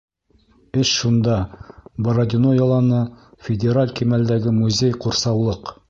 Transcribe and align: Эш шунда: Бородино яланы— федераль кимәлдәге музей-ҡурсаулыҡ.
Эш 0.83 0.93
шунда: 1.01 1.35
Бородино 2.07 2.55
яланы— 2.61 3.05
федераль 3.49 3.97
кимәлдәге 4.01 4.57
музей-ҡурсаулыҡ. 4.61 5.77